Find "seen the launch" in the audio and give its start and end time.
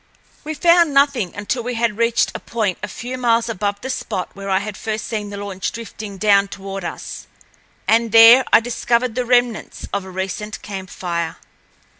5.05-5.71